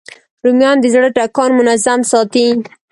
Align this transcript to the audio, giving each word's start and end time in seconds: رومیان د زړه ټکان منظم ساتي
رومیان 0.43 0.77
د 0.81 0.85
زړه 0.93 1.09
ټکان 1.17 1.51
منظم 1.59 1.99
ساتي 2.11 2.47